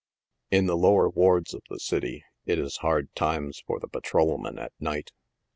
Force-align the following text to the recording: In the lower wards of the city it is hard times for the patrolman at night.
In 0.49 0.65
the 0.65 0.75
lower 0.75 1.07
wards 1.07 1.53
of 1.53 1.61
the 1.69 1.79
city 1.79 2.23
it 2.47 2.57
is 2.57 2.77
hard 2.77 3.13
times 3.13 3.61
for 3.67 3.79
the 3.79 3.87
patrolman 3.87 4.57
at 4.57 4.71
night. 4.79 5.11